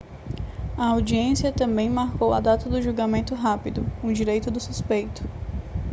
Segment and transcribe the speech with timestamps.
[0.79, 5.21] a audiência também marcou a data do julgamento rápido um direito do suspeito